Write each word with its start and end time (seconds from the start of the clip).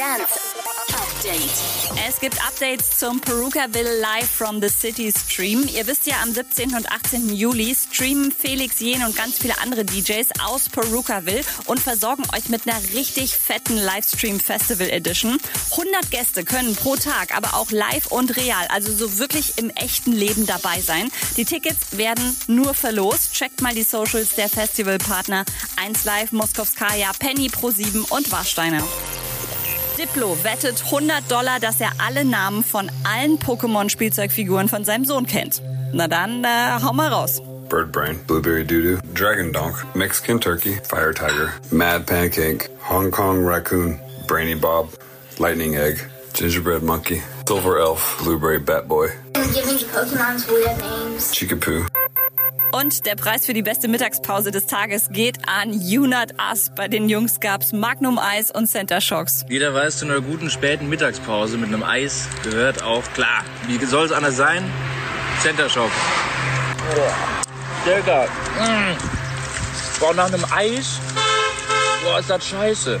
Dance 0.00 0.40
Update. 0.94 2.08
Es 2.08 2.20
gibt 2.20 2.42
Updates 2.42 2.96
zum 2.96 3.20
Perukaville 3.20 4.00
Live 4.00 4.30
from 4.30 4.62
the 4.62 4.70
City 4.70 5.12
Stream. 5.12 5.68
Ihr 5.68 5.86
wisst 5.86 6.06
ja, 6.06 6.14
am 6.22 6.32
17. 6.32 6.74
und 6.74 6.90
18. 6.90 7.34
Juli 7.34 7.74
streamen 7.74 8.32
Felix 8.32 8.80
Jen 8.80 9.04
und 9.04 9.14
ganz 9.14 9.36
viele 9.36 9.58
andere 9.60 9.84
DJs 9.84 10.28
aus 10.42 10.70
Perukaville 10.70 11.42
und 11.66 11.80
versorgen 11.80 12.22
euch 12.34 12.48
mit 12.48 12.66
einer 12.66 12.80
richtig 12.94 13.34
fetten 13.34 13.76
Livestream 13.76 14.40
Festival 14.40 14.88
Edition. 14.88 15.38
100 15.72 16.10
Gäste 16.10 16.44
können 16.44 16.74
pro 16.74 16.96
Tag, 16.96 17.36
aber 17.36 17.52
auch 17.52 17.70
live 17.70 18.06
und 18.06 18.38
real, 18.38 18.68
also 18.68 18.96
so 18.96 19.18
wirklich 19.18 19.58
im 19.58 19.68
echten 19.68 20.12
Leben 20.12 20.46
dabei 20.46 20.80
sein. 20.80 21.10
Die 21.36 21.44
Tickets 21.44 21.98
werden 21.98 22.38
nur 22.46 22.72
verlost. 22.72 23.34
Checkt 23.34 23.60
mal 23.60 23.74
die 23.74 23.82
Socials 23.82 24.34
der 24.34 24.48
Festivalpartner 24.48 25.44
1 25.76 26.04
Live, 26.06 26.32
Moskowskaja, 26.32 27.10
Penny 27.18 27.50
Pro 27.50 27.70
7 27.70 28.04
und 28.04 28.32
Warsteiner. 28.32 28.82
Diplo 30.00 30.34
wettet 30.42 30.82
100 30.86 31.30
Dollar, 31.30 31.60
dass 31.60 31.78
er 31.78 31.90
alle 31.98 32.24
Namen 32.24 32.64
von 32.64 32.90
allen 33.04 33.38
Pokémon-Spielzeugfiguren 33.38 34.66
von 34.66 34.82
seinem 34.82 35.04
Sohn 35.04 35.26
kennt. 35.26 35.60
Na 35.92 36.08
dann, 36.08 36.42
äh, 36.42 36.80
hau 36.82 36.94
mal 36.94 37.08
raus. 37.08 37.42
Bird 37.68 37.92
Brain, 37.92 38.18
Blueberry 38.26 38.64
Doodoo, 38.64 38.98
Dragon 39.12 39.52
Donk, 39.52 39.84
Mexican 39.94 40.40
Turkey, 40.40 40.80
Fire 40.88 41.12
Tiger, 41.12 41.52
Mad 41.70 42.06
Pancake, 42.06 42.70
Hong 42.88 43.10
Kong 43.10 43.44
Raccoon, 43.44 44.00
Brainy 44.26 44.54
Bob, 44.54 44.88
Lightning 45.38 45.74
Egg, 45.74 45.98
Gingerbread 46.32 46.82
Monkey, 46.82 47.20
Silver 47.46 47.78
Elf, 47.78 48.22
Blueberry 48.22 48.58
Bat 48.58 48.88
Boy, 48.88 49.08
I'm 49.36 49.52
giving 49.52 49.76
Pokemons 49.76 50.48
weird 50.48 50.78
names. 50.78 51.30
Chikapoo. 51.34 51.86
Und 52.72 53.04
der 53.04 53.16
Preis 53.16 53.46
für 53.46 53.52
die 53.52 53.62
beste 53.62 53.88
Mittagspause 53.88 54.52
des 54.52 54.66
Tages 54.66 55.08
geht 55.10 55.48
an 55.48 55.70
Unat 55.72 56.34
Us. 56.50 56.70
Bei 56.76 56.86
den 56.86 57.08
Jungs 57.08 57.40
gab's 57.40 57.72
Magnum 57.72 58.18
Eis 58.18 58.50
und 58.50 58.68
Center 58.68 59.00
Shocks. 59.00 59.44
Jeder 59.48 59.74
weiß, 59.74 59.98
zu 59.98 60.04
einer 60.04 60.20
guten 60.20 60.50
späten 60.50 60.88
Mittagspause 60.88 61.58
mit 61.58 61.68
einem 61.68 61.82
Eis 61.82 62.28
gehört 62.44 62.82
auch 62.82 63.02
klar. 63.14 63.44
Wie 63.66 63.84
soll 63.84 64.06
es 64.06 64.12
anders 64.12 64.36
sein? 64.36 64.64
Center 65.40 65.68
Shock. 65.68 65.90
Digga. 67.84 68.24
Mm. 68.24 68.96
Boah, 69.98 70.14
nach 70.14 70.26
einem 70.26 70.44
Eis? 70.54 71.00
Boah, 72.04 72.20
ist 72.20 72.30
das 72.30 72.46
scheiße. 72.46 73.00